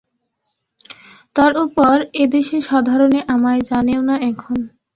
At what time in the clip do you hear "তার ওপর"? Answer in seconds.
1.35-1.95